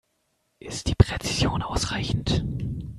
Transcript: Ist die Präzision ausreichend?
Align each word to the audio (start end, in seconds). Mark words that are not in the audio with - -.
Ist 0.57 0.87
die 0.87 0.95
Präzision 0.95 1.61
ausreichend? 1.61 2.43